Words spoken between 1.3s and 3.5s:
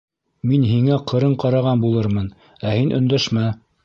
ҡараған булырмын, ә һин өндәшмә.